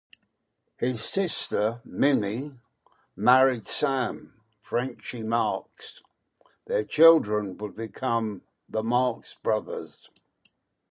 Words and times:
His 0.77 1.05
sister, 1.05 1.79
Minnie, 1.85 2.57
married 3.15 3.67
Sam 3.67 4.33
"Frenchie" 4.63 5.21
Marx; 5.21 6.01
their 6.65 6.83
children 6.85 7.55
would 7.59 7.75
become 7.75 8.41
the 8.67 8.81
Marx 8.81 9.35
Brothers. 9.35 10.09